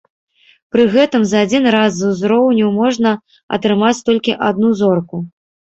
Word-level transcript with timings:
Пры 0.75 0.85
гэтым 0.95 1.21
за 1.31 1.37
адзін 1.47 1.69
раз 1.77 1.93
з 1.99 2.09
узроўню 2.15 2.73
можна 2.81 3.09
атрымаць 3.61 3.97
толькі 4.11 4.39
адну 4.51 4.69
зорку. 4.83 5.27